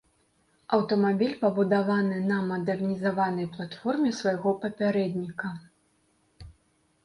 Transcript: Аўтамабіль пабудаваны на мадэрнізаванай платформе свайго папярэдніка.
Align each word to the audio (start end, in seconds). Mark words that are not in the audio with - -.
Аўтамабіль 0.77 1.35
пабудаваны 1.43 2.17
на 2.33 2.39
мадэрнізаванай 2.49 3.47
платформе 3.55 4.09
свайго 4.23 4.57
папярэдніка. 4.67 5.57